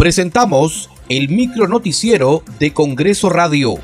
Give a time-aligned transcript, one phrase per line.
[0.00, 3.74] Presentamos el micro noticiero de Congreso Radio.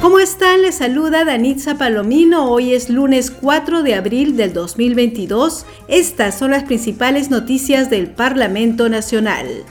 [0.00, 0.62] ¿Cómo están?
[0.62, 2.48] Les saluda Danitza Palomino.
[2.48, 5.66] Hoy es lunes 4 de abril del 2022.
[5.88, 9.64] Estas son las principales noticias del Parlamento Nacional.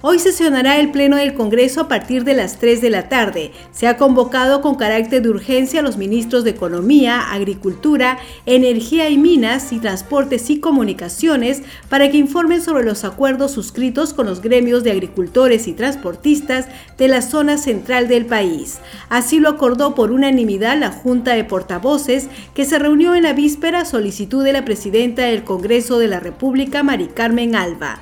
[0.00, 3.50] Hoy sesionará el Pleno del Congreso a partir de las 3 de la tarde.
[3.72, 9.18] Se ha convocado con carácter de urgencia a los ministros de Economía, Agricultura, Energía y
[9.18, 14.84] Minas y Transportes y Comunicaciones para que informen sobre los acuerdos suscritos con los gremios
[14.84, 18.78] de agricultores y transportistas de la zona central del país.
[19.08, 23.80] Así lo acordó por unanimidad la Junta de Portavoces que se reunió en la víspera
[23.80, 27.98] a solicitud de la presidenta del Congreso de la República, Mari Carmen Alba.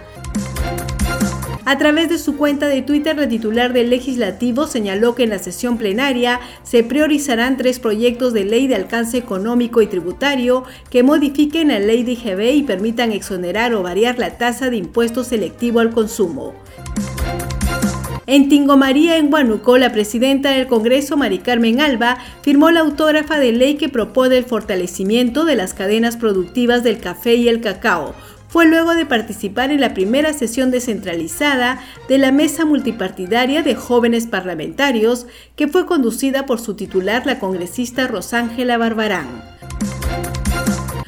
[1.69, 5.41] A través de su cuenta de Twitter, la titular del legislativo señaló que en la
[5.41, 11.67] sesión plenaria se priorizarán tres proyectos de ley de alcance económico y tributario que modifiquen
[11.67, 15.91] la ley de IGB y permitan exonerar o variar la tasa de impuesto selectivo al
[15.91, 16.55] consumo.
[18.29, 23.51] En Tingomaría, en Huánuco, la presidenta del Congreso, Mari Carmen Alba, firmó la autógrafa de
[23.51, 28.15] ley que propone el fortalecimiento de las cadenas productivas del café y el cacao,
[28.49, 34.27] fue luego de participar en la primera sesión descentralizada de la Mesa Multipartidaria de Jóvenes
[34.27, 39.27] Parlamentarios, que fue conducida por su titular, la congresista Rosángela Barbarán.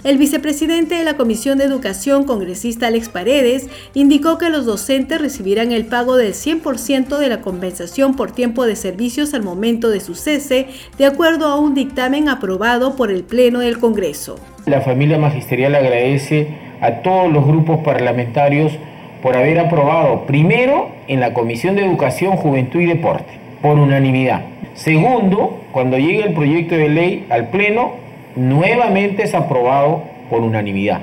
[0.05, 5.73] El vicepresidente de la Comisión de Educación, congresista Alex Paredes, indicó que los docentes recibirán
[5.73, 10.15] el pago del 100% de la compensación por tiempo de servicios al momento de su
[10.15, 14.39] cese, de acuerdo a un dictamen aprobado por el Pleno del Congreso.
[14.67, 18.79] La familia magisterial agradece a todos los grupos parlamentarios
[19.23, 24.43] por haber aprobado, primero, en la Comisión de Educación, Juventud y Deporte, por unanimidad.
[24.75, 27.93] Segundo, cuando llegue el proyecto de ley al Pleno,
[28.37, 31.01] nuevamente es aprobado por unanimidad.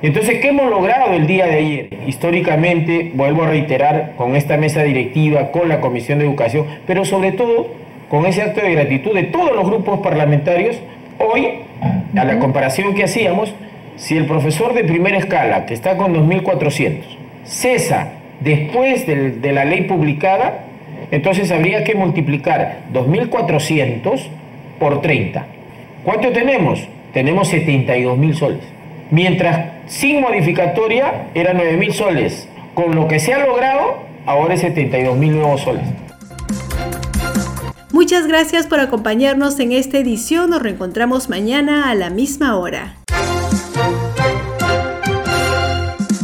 [0.00, 1.88] Entonces, ¿qué hemos logrado el día de ayer?
[2.06, 7.32] Históricamente, vuelvo a reiterar, con esta mesa directiva, con la Comisión de Educación, pero sobre
[7.32, 7.66] todo
[8.08, 10.78] con ese acto de gratitud de todos los grupos parlamentarios,
[11.18, 11.48] hoy,
[12.16, 13.52] a la comparación que hacíamos,
[13.98, 17.02] si el profesor de primera escala, que está con 2.400,
[17.44, 20.64] cesa después de, la ley publicada,
[21.10, 24.20] entonces habría que multiplicar 2.400
[24.78, 25.46] por 30.
[26.04, 26.86] ¿Cuánto tenemos?
[27.12, 28.60] Tenemos 72.000 soles.
[29.10, 32.48] Mientras sin modificatoria era 9.000 soles.
[32.74, 35.84] Con lo que se ha logrado, ahora es 72.000 nuevos soles.
[37.90, 40.50] Muchas gracias por acompañarnos en esta edición.
[40.50, 42.94] Nos reencontramos mañana a la misma hora.